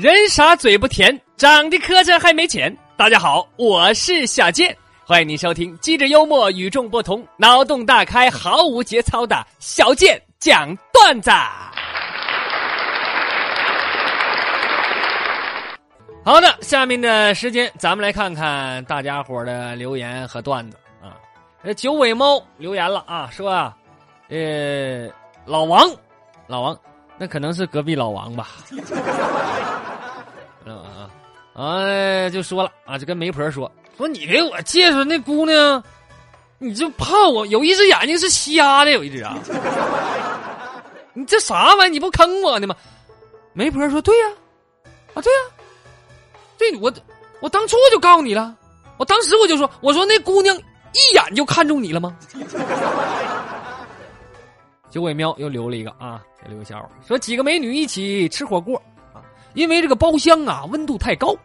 [0.00, 2.74] 人傻嘴不甜，长得磕碜还没钱。
[2.96, 4.74] 大家好，我是小健，
[5.04, 11.30] 欢迎您收听机智幽默、与众不同、脑洞大开、毫无节操的小健讲段子。
[16.24, 21.12] 好的，下面的时间咱们来看看大家伙的留言和段子啊。
[21.62, 23.76] 呃，九尾猫留言了啊，说啊，
[24.30, 25.10] 呃，
[25.44, 25.86] 老王，
[26.46, 26.78] 老王，
[27.18, 28.48] 那可能是隔壁老王吧。
[31.54, 35.82] 哎，就说了啊，就跟媒婆说说你给我介绍那姑娘，
[36.58, 39.36] 你就怕我有一只眼睛是瞎的，有一只啊。
[41.12, 41.90] 你这啥玩意？
[41.90, 42.76] 你不坑我呢吗？
[43.52, 44.28] 媒婆说对呀，
[45.14, 45.38] 啊对呀。
[46.56, 46.92] 对我，
[47.40, 48.54] 我当初就告诉你了，
[48.96, 52.16] 我当时我就说，我说那姑娘一眼就看中你了吗？
[54.90, 58.80] 九尾喵又留了一个啊，留个笑话，说几个美女一起吃火锅，
[59.54, 61.36] 因为这个包厢啊温度太高，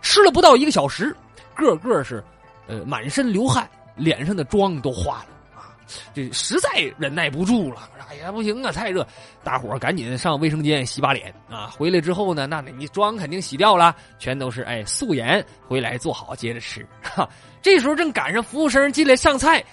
[0.00, 1.14] 吃了不到一个小时，
[1.54, 2.22] 个个是
[2.66, 5.74] 呃满身流汗，脸上的妆都花了啊。
[6.14, 9.06] 这实在忍耐不住了，哎呀，不行啊，太热！
[9.42, 11.66] 大伙儿赶紧上卫生间洗把脸啊！
[11.76, 16.86] 回来之后呢，那你妆肯定洗掉了，全都是哎素颜回来做好接着吃。
[17.02, 17.28] 哈，
[17.60, 19.64] 这时候正赶上服务生进来上菜，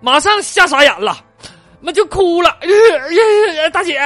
[0.00, 1.24] 马上吓傻眼了，
[1.84, 2.56] 那就哭了。
[3.70, 4.00] 大姐，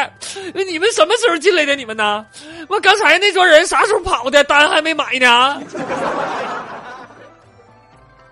[0.53, 1.77] 你们什么时候进来的？
[1.77, 2.27] 你们呢？
[2.69, 4.43] 我刚才那桌人啥时候跑的？
[4.45, 5.63] 单还没买呢。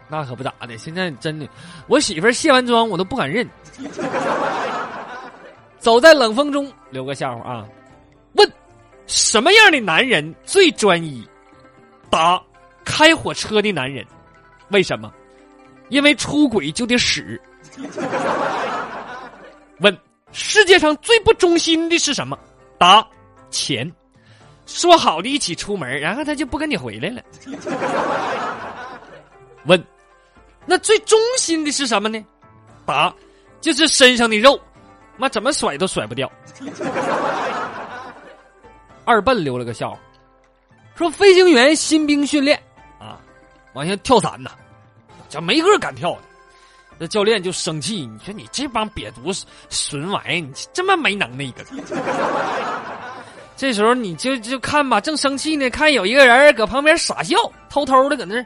[0.08, 1.48] 那可不咋的，现在真的，
[1.86, 3.48] 我媳妇卸完妆我都不敢认。
[5.78, 7.64] 走在冷风中，留个笑话啊！
[8.32, 8.52] 问，
[9.06, 11.24] 什么样的男人最专一？
[12.10, 12.42] 答，
[12.84, 14.04] 开火车的男人。
[14.70, 15.12] 为什么？
[15.88, 17.40] 因为出轨就得使。
[20.32, 22.38] 世界上最不忠心的是什么？
[22.78, 23.06] 答，
[23.50, 23.90] 钱。
[24.66, 27.22] 说好的一起出门，然后他就不跟你回来了。
[29.66, 29.82] 问。
[30.68, 32.24] 那最忠心的是什么呢？
[32.84, 33.14] 答，
[33.60, 34.60] 就是身上的肉，
[35.16, 36.30] 妈怎么甩都甩不掉。
[39.04, 39.98] 二笨留了个笑话，
[40.96, 42.60] 说飞行员新兵训练
[42.98, 43.20] 啊，
[43.74, 44.50] 往下跳伞呐，
[45.28, 46.22] 叫没个敢跳的。
[46.98, 51.64] 那教练就生气，你说你这帮瘪犊子损玩意，你这么没能耐一个。
[53.56, 57.36] 这时候你就就看吧，正生气呢，看有一个人搁旁边傻笑，
[57.68, 58.44] 偷偷的搁那。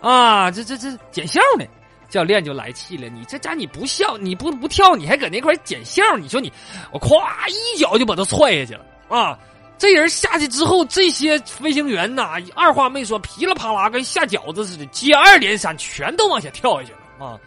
[0.00, 1.64] 啊，这这这捡笑呢，
[2.08, 3.08] 教练就来气了。
[3.08, 6.16] 你这家你不笑，你不不跳，你还搁那块捡笑？
[6.16, 6.52] 你说你，
[6.92, 9.38] 我咵一脚就把他踹下去了啊！
[9.78, 17.38] 这人下去之后，这些飞行员呐，二话没说，噼里啪啦跟下饺子似的，接二连三，全都往下跳下去了啊！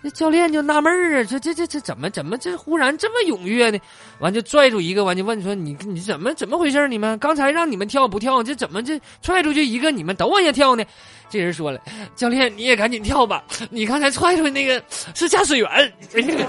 [0.00, 3.78] 那教练就纳闷儿啊，这这这这怎么怎么这忽然这么踊跃呢？
[4.20, 6.86] 完就拽住一个，完就问说：“你你怎么怎么回事？
[6.86, 8.40] 你们刚才让你们跳不跳？
[8.40, 10.84] 这怎么这踹出去一个，你们都往下跳呢？”
[11.28, 11.80] 这人说了
[12.14, 13.42] ：“教练，你也赶紧跳吧！
[13.70, 15.92] 你刚才踹出去那个是驾驶员。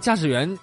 [0.00, 0.58] 驾驶员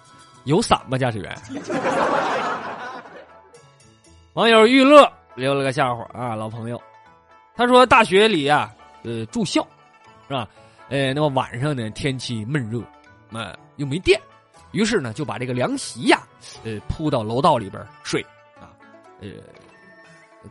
[0.45, 0.97] 有伞吗？
[0.97, 1.31] 驾驶员？”
[4.33, 6.81] 网友玉乐留了个笑话啊，老朋友，
[7.55, 8.73] 他说大学里啊。
[9.03, 9.65] 呃，住校，
[10.27, 10.47] 是吧？
[10.89, 12.81] 呃，那么晚上呢，天气闷热，
[13.31, 14.19] 呃，又没电，
[14.71, 16.21] 于是呢，就把这个凉席呀，
[16.63, 18.21] 呃，铺到楼道里边睡，
[18.59, 18.69] 啊，
[19.21, 19.29] 呃，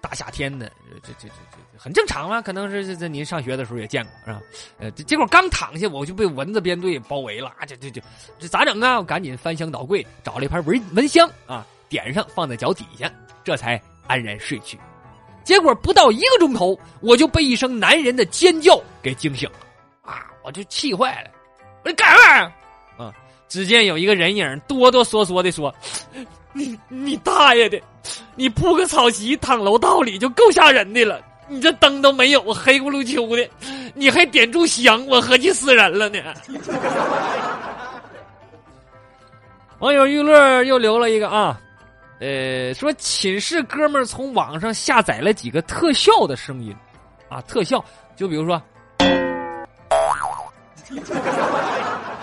[0.00, 0.70] 大夏天的，
[1.02, 4.40] 这这这这很正常嘛，可能是这这您上学的时候也见过，是吧？
[4.78, 8.02] 呃，结果刚躺下，我就被蚊子编队包围了，啊，这这这
[8.38, 8.98] 这咋整啊？
[8.98, 13.12] 我赶紧翻箱倒柜，找了一盘蚊蚊香啊，点上放在脚底下，
[13.44, 14.78] 这才安然睡去。
[15.44, 19.56] 结果不到一个钟头，我就被一声男人的尖叫给惊醒了，
[20.02, 20.26] 啊！
[20.44, 21.30] 我就气坏了，
[21.84, 22.42] 我说干啥？
[22.96, 23.12] 啊！
[23.48, 25.74] 只见有一个人影哆哆嗦嗦的说
[26.54, 27.78] ：“你你大爷的，
[28.34, 33.46] 你铺个草席躺楼道里就够吓人的了，你这灯都没有，黑咕噜秋的，
[33.94, 36.18] 你还点炷香，我合计死人了呢。
[39.80, 41.60] ”网友玉乐又留了一个啊。
[42.22, 46.72] 呃，说寝室哥们儿从网上下载了几个特效的声音，
[47.28, 47.84] 啊，特效
[48.14, 48.62] 就比如说，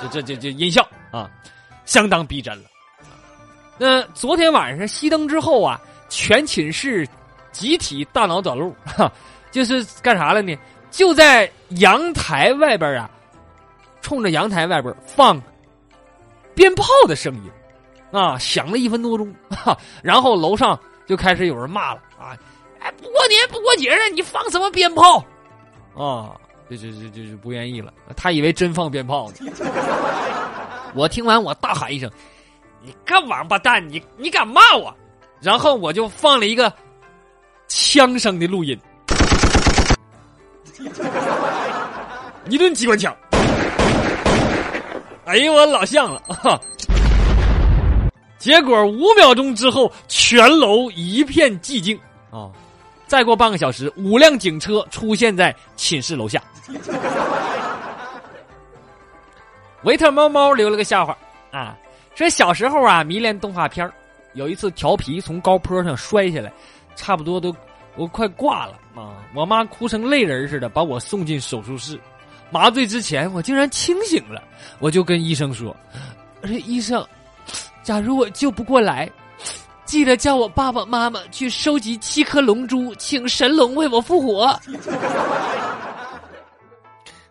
[0.02, 1.30] 这这这这音效啊，
[1.84, 2.70] 相当逼真了。
[3.78, 7.06] 那昨天晚上熄灯之后啊，全寝室
[7.52, 9.12] 集体大脑短路，哈，
[9.52, 10.58] 就是干啥了呢？
[10.90, 13.12] 就在阳台外边啊，
[14.00, 15.42] 冲着阳台外边放
[16.56, 17.52] 鞭炮的声音。
[18.12, 22.36] 啊，响了一分多钟，哈，然后楼上就开始有人骂了啊！
[22.80, 25.24] 哎，不过年不过节的，你放什么鞭炮？
[25.96, 26.32] 啊，
[26.70, 27.94] 就就就就就不愿意了。
[28.16, 29.52] 他以为真放鞭炮呢。
[30.96, 32.10] 我听完，我大喊一声
[32.82, 34.96] ：“你个王八蛋，你你敢骂我？
[35.40, 36.74] 然后我就放了一个
[37.68, 38.80] 枪声的录音，
[42.50, 43.16] 一顿机关枪。
[45.26, 46.60] 哎呦，我老像了啊！
[48.40, 52.00] 结果五秒钟之后，全楼一片寂静
[52.32, 52.50] 啊！
[53.06, 56.42] 再过半个小时，五辆警车出现在寝室楼下。
[59.84, 61.18] 维特猫猫留了个笑话
[61.52, 61.78] 啊，
[62.16, 63.92] 说小时候啊迷恋动画片
[64.34, 66.52] 有一次调皮从高坡上摔下来，
[66.96, 67.54] 差不多都
[67.96, 69.18] 我快挂了啊！
[69.36, 72.00] 我妈哭成泪人似的把我送进手术室，
[72.52, 74.42] 麻醉之前我竟然清醒了，
[74.80, 75.76] 我就跟医生说
[76.66, 77.06] ：“医生。”
[77.84, 79.10] 假如我救不过来，
[79.86, 84.60] 记得叫我爸爸妈妈去收集七颗龙珠，请神龙为我复活。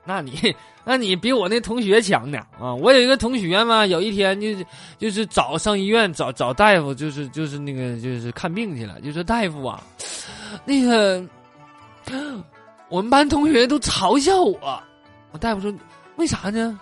[0.05, 2.75] 那你，那你比我那同学强呢啊！
[2.75, 4.49] 我有一个同学嘛，有一天就
[4.99, 9.83] 就是找上医院找找大夫，就是就是那个就是看病去了，就说大夫啊，
[10.65, 11.23] 那个
[12.89, 14.83] 我们班同学都嘲笑我。
[15.31, 15.73] 我大夫说
[16.17, 16.81] 为啥呢？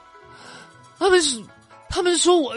[0.99, 1.43] 他们是
[1.91, 2.55] 他们说我。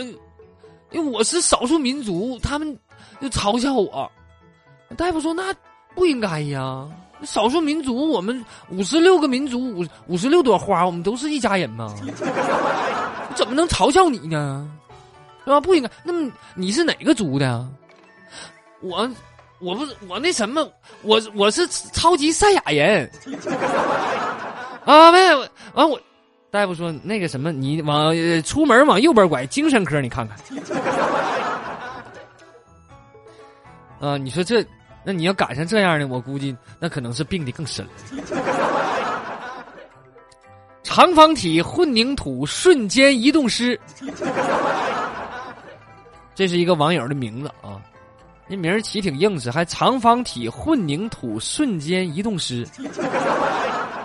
[0.92, 2.78] 因为我是少数民族，他们
[3.22, 4.12] 就嘲笑我。
[4.98, 5.54] 大夫说：“那
[5.94, 6.88] 不应该呀，
[7.24, 11.94] 少数民族，我们五十六个民族，五五十六朵花，我们都是一家人嘛，
[13.36, 14.68] 怎么能嘲笑你呢？
[15.46, 15.62] 是吧？
[15.62, 15.90] 不应该。
[16.04, 17.68] 那么你是哪个族的？
[18.82, 19.08] 我，
[19.60, 20.68] 我不是我那什么，
[21.04, 23.12] 我我是超级赛亚人。
[24.86, 26.00] 啊，没有，完我。”
[26.52, 28.12] 大夫说：“那个什么，你往
[28.44, 30.36] 出门往右边拐，精神科你看看。
[34.02, 34.66] 啊，你说这，
[35.04, 37.92] 那你要赶上这样的，我估计那可能是病的更深了。
[40.82, 43.80] 长方体混凝土瞬间移动师，
[46.34, 47.80] 这是一个网友的名字啊，
[48.48, 52.68] 那名儿起挺硬实，还长方体混凝土瞬间移动师。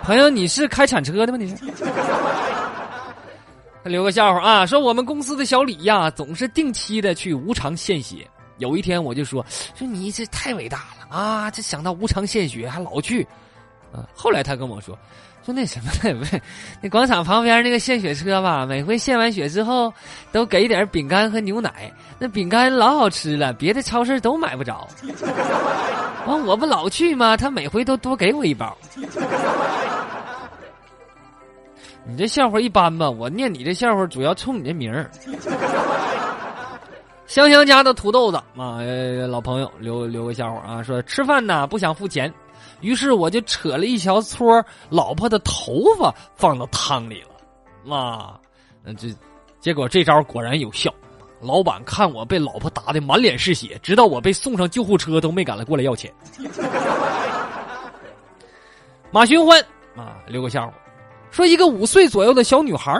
[0.05, 1.37] 朋友，你是开铲车的吗？
[1.39, 1.55] 你是？
[3.83, 8.17] 他留个笑话啊，说我们公司的小李呀，总是定期的去无偿献血。
[8.59, 9.43] 有一天我就说
[9.73, 13.23] 说你这太伟大了啊，这想到无偿献血还老去。
[13.91, 14.95] 啊，后来他跟我说
[15.43, 16.39] 说那什么不是，
[16.81, 19.91] 那广场旁边那个献血车吧，每回献完血之后
[20.31, 24.87] 都给点饼干和牛奶，那饼干老好吃了，别的超市都买不着。
[26.27, 27.35] 完我不老去吗？
[27.37, 28.75] 他每回都多给我一包。
[32.07, 33.09] 你这笑话一般吧？
[33.09, 35.09] 我念你这笑话主要冲你这名儿。
[37.25, 38.79] 香香家的土豆子啊，
[39.27, 42.31] 老朋友留留个笑话啊，说吃饭呢不想付钱，
[42.81, 47.23] 于是我就扯了一小撮老婆的头发放到汤里
[47.83, 48.39] 了，啊，
[48.95, 49.07] 这
[49.59, 50.93] 结果这招果然有效。
[51.41, 56.13] 老板看我被老婆打的满脸是血，直到我被送上救护车都没敢来过来要钱。
[59.11, 59.59] 马寻欢
[59.95, 60.73] 啊，留个笑话。
[61.35, 62.97] 说一个五岁左右的小女孩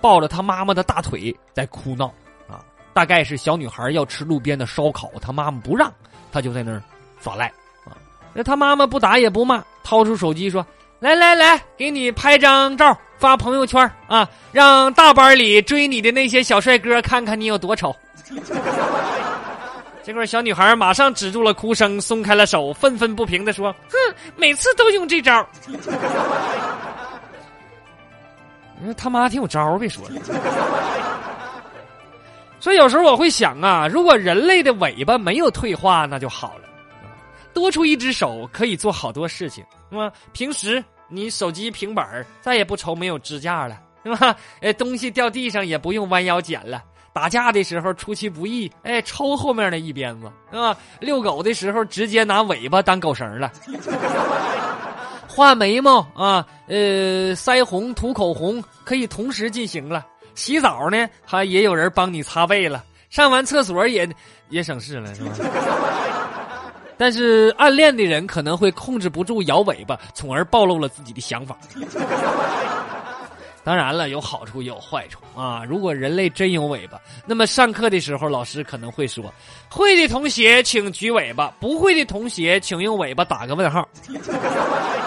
[0.00, 2.06] 抱着她妈妈的大腿在哭闹
[2.48, 2.64] 啊，
[2.94, 5.92] 大概是小女孩要吃路边的烧烤，她妈妈不让，
[6.32, 6.82] 她就在那儿
[7.20, 7.46] 耍赖
[7.84, 7.92] 啊。
[8.32, 10.66] 那她妈妈不打也不骂，掏出手机说
[10.98, 17.94] ：“来来来，给你拍张照发朋友圈啊，让大班里追你的那些小帅哥看看你有多丑。
[20.02, 23.98] ”结果小女孩马上止住了哭声，松开了手，愤愤不平的说：“哼，
[24.36, 25.46] 每次都用这招。”
[28.84, 30.20] 你说他妈挺有招儿，别说了。
[32.60, 36.64] 所以有时候我会想啊，如果人类的尾巴没有退化，那就好了。
[37.54, 40.12] 多出一只手可以做好多事情，是吧？
[40.34, 44.36] 平时你手机、平板再也不愁没有支架了，是吧？
[44.60, 46.82] 哎，东西掉地上也不用弯腰捡了。
[47.14, 50.76] 打架的时候出其不意，哎，抽后面的一鞭子，是吧？
[51.00, 53.50] 遛狗的时候直接拿尾巴当狗绳了。
[55.34, 60.06] 画眉毛啊，呃，腮红、涂口红可以同时进行了。
[60.36, 62.84] 洗澡呢，还也有人帮你擦背了。
[63.10, 64.08] 上完厕所也
[64.48, 65.32] 也省事了，是吧？
[66.96, 71.58] 但是暗恋的人可能会控制不住摇尾巴，从而暴露了自己的想法。
[73.64, 75.64] 当然了，有好处也有坏处啊。
[75.64, 79.24] 如果人类真有尾巴，那么上课的时候老师可能会说
[79.68, 83.88] ：“会的同学请举尾巴，不会的同学请用尾巴打个问号。”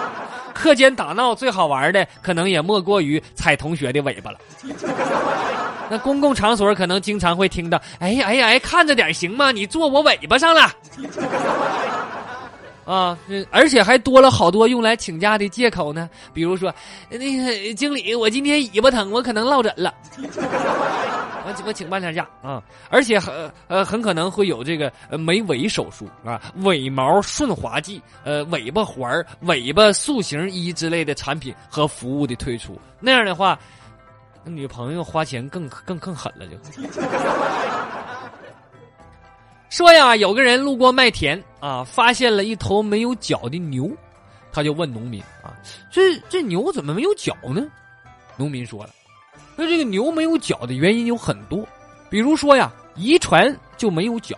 [0.57, 4.37] 课间打闹最好玩的，可能也莫过于踩同学的尾巴了。
[5.89, 9.51] 那公共场所可能经常会听到：“哎呀哎呀哎，看着点行吗？
[9.51, 10.69] 你坐我尾巴上了。”
[12.87, 13.19] 啊，
[13.51, 16.09] 而且还多了好多用来请假的借口呢。
[16.33, 16.73] 比如说，
[17.09, 19.93] 那个经理，我今天尾巴疼，我可能落枕了，
[21.43, 22.63] 我我请半天假啊。
[22.89, 32.79] 而且很呃很可能会有这个呃没尾手术啊、尾毛顺滑剂、呃尾巴环、尾巴塑形衣之类的产品和服务的推出。
[33.01, 33.59] 那样的话，
[34.45, 36.55] 女朋友花钱更更更狠了就。
[39.69, 43.91] 说呀，有个人路过麦田啊，发现了一头没有脚的牛，
[44.51, 45.53] 他就问农民啊
[45.91, 47.67] ：“这这牛怎么没有脚呢？”
[48.37, 48.91] 农民说了
[49.57, 51.67] ：“那这个牛没有脚的原因有很多，
[52.09, 54.37] 比如说呀，遗传就没有脚，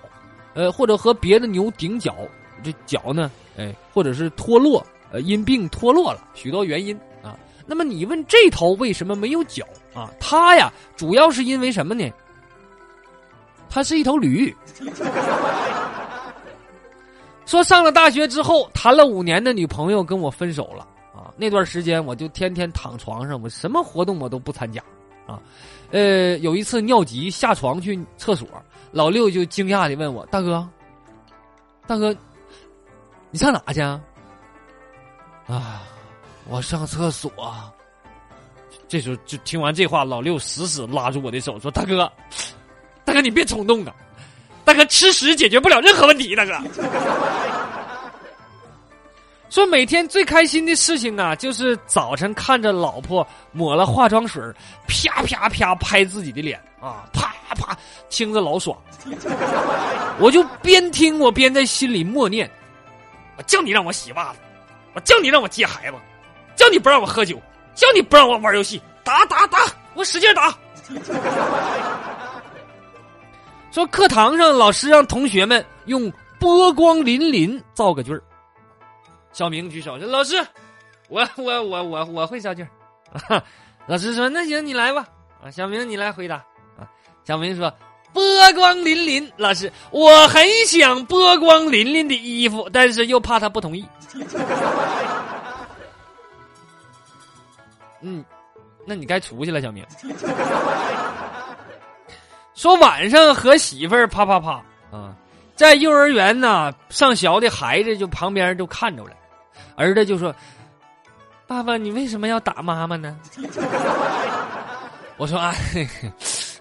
[0.56, 2.16] 呃，或者和别的牛顶角，
[2.64, 7.38] 这脚呢，哎，或者是脱落，呃，因病脱落了，许多原因啊。
[7.68, 10.10] 那么你问这头为什么没有脚啊？
[10.20, 12.10] 它呀，主要是因为什么呢？”
[13.70, 14.56] 他是一头驴。
[17.46, 21.34] 说上了大学之后，谈了五年的女朋友跟我分手了啊！
[21.36, 24.80] 那段时间我就天天躺床上，我什么活动我都不参加
[25.26, 25.42] 啊。
[25.90, 28.48] 呃，有一次尿急下床去厕所，
[28.92, 30.68] 老六就惊讶的问我：“大哥，
[31.88, 32.16] 大哥，
[33.32, 34.00] 你上哪去啊？”
[35.50, 35.82] 啊，
[36.48, 37.32] 我上厕所。
[38.88, 42.12] 这时候就听完这话，老六死死拉住我的手说：“大哥。”
[43.10, 43.94] 大哥，你别冲动啊！
[44.64, 46.36] 大哥，吃屎解决不了任何问题。
[46.36, 46.54] 大哥，
[49.50, 54.44] 说每天最开心的事情啊，就是早晨看着老婆抹了化妆水，
[54.88, 57.76] 啪啪啪拍自己的脸啊，啪啪
[58.12, 58.78] 听着老爽。
[60.22, 62.48] 我就边听我边在心里默念：
[63.38, 64.40] 我叫你让我洗袜子，
[64.94, 65.98] 我叫你让我接孩子，
[66.56, 67.42] 叫你不让我喝酒，
[67.74, 69.62] 叫你不让我玩游戏，打打打，
[69.96, 70.56] 我使劲打。
[73.72, 78.22] 说课堂上老师让同学们用波光粼粼造个句儿。
[79.32, 80.36] 小明举手说：“老师，
[81.08, 83.44] 我我我我我会造句儿。
[83.86, 85.08] ”老师说：“那行，你来吧。”
[85.44, 86.38] 啊，小明你来回答。
[86.78, 86.90] 啊，
[87.24, 87.72] 小明说
[88.12, 88.24] ：“波
[88.54, 93.86] 光粼粼。”老师，我很想波光粼粼的衣服，但是又怕他不同意。
[98.02, 98.26] 嗯，
[98.86, 99.86] 那你该出去了，小明。
[102.60, 104.62] 说晚上和媳妇儿啪啪啪
[104.92, 105.16] 啊，
[105.56, 109.12] 在幼儿园呢上学的孩子就旁边就看着了，
[109.78, 110.36] 儿子就说
[111.48, 113.18] ：“爸爸，你为什么要打妈妈呢？”
[115.16, 115.56] 我说：“啊，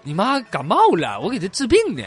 [0.01, 2.01] 你妈感冒了，我给她治病呢。”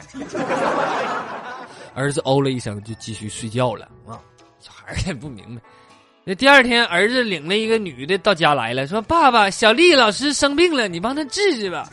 [1.95, 4.17] 儿子哦了一声，就继续睡觉了啊。
[4.59, 5.61] 小孩也不明白。
[6.25, 11.87] 那第二天，儿子领了一个女的到家来了，说：“爸爸，小丽老师生病了，你帮她治治吧。”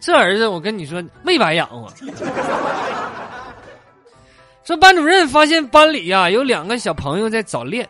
[0.00, 1.88] 这儿子，我跟你说没白养活。
[4.64, 7.88] 说班主任发现班里呀有两个小朋友在早恋，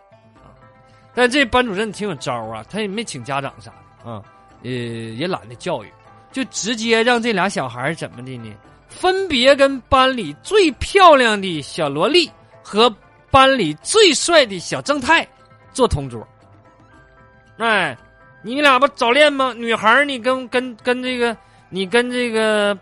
[1.15, 3.73] 但这班主任挺有招啊，他也没请家长啥
[4.05, 4.23] 的啊，
[4.63, 5.91] 呃，也懒得教育，
[6.33, 8.55] 就直接让这俩小孩怎么的呢？
[8.89, 12.31] 分别跟班里最漂亮的小萝莉
[12.63, 12.95] 和
[13.31, 15.27] 班里最帅的小正太
[15.73, 16.27] 做同桌。
[17.59, 17.97] 哎，
[18.43, 19.53] 你俩不早恋吗？
[19.57, 21.37] 女孩你跟跟跟这个。
[21.69, 22.77] 你跟这个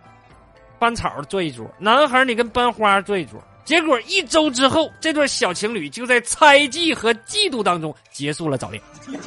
[0.78, 8.82] 班草坐一桌，男孩你跟班花坐一桌，结果一周之后，这对小情侣就在猜忌和嫉妒当中结束了早恋，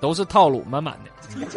[0.00, 1.10] 都是套路满满的。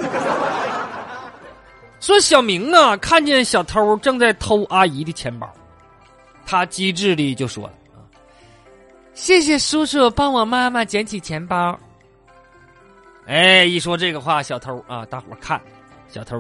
[2.00, 5.52] 说小明啊，看见小偷正在偷阿姨的钱包，
[6.46, 7.98] 他机智的就说了：“啊，
[9.14, 11.78] 谢谢叔叔帮我妈妈捡起钱包。”
[13.28, 15.62] 哎，一说这个话，小偷啊，大伙看，
[16.08, 16.40] 小偷，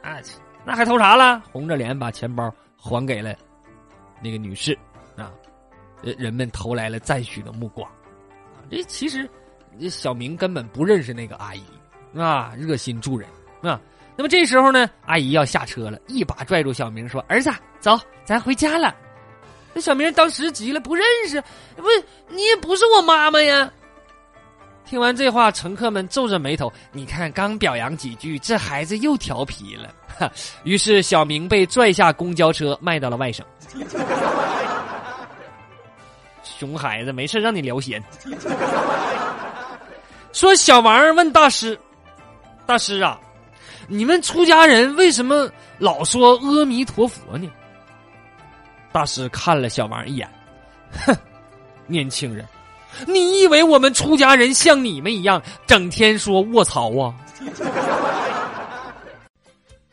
[0.00, 0.16] 啊，
[0.64, 1.42] 那还偷啥了？
[1.50, 3.34] 红着脸把钱包还给了
[4.22, 4.78] 那个女士，
[5.16, 5.32] 啊，
[6.02, 8.62] 人们投来了赞许的目光啊。
[8.70, 9.28] 这其实
[9.80, 11.64] 这小明根本不认识那个阿姨，
[12.16, 13.28] 啊，热心助人
[13.60, 13.80] 啊。
[14.16, 18.94] 那么这时候呢，阿姨要下车了，一把拽住小明说：“儿子，走，咱回家了。”
[19.74, 21.42] 那小明当时急了，不认识，
[21.74, 21.82] 不，
[22.28, 23.68] 你也不是我妈妈呀。
[24.86, 26.72] 听完这话，乘客们皱着眉头。
[26.92, 30.30] 你看，刚表扬几句，这孩子又调皮了。
[30.62, 33.44] 于是，小明被拽下公交车，卖到了外省。
[36.42, 38.02] 熊孩子，没事让你聊闲。
[40.32, 41.78] 说小王问大师
[42.66, 43.18] ：“大师啊，
[43.88, 47.50] 你们出家人为什么老说阿弥陀佛呢？”
[48.92, 50.28] 大师看了小王一眼，
[51.06, 51.16] 哼，
[51.86, 52.46] 年轻人。
[53.06, 57.14] 你以为我们出家人像你们一样，整天说卧槽啊？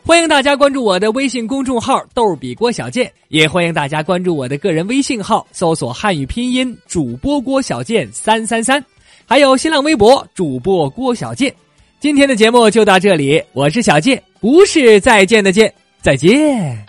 [0.03, 8.83] 欢迎大家关注我的微信公众号“逗比郭小贱”，也欢迎大家关注我的个人微信号，搜索汉语拼音主播郭小贱三三三，
[9.27, 11.53] 还有新浪微博主播郭小贱。
[11.99, 16.83] 今天的节目就到这里，我是小贱，不是再见的见，再见。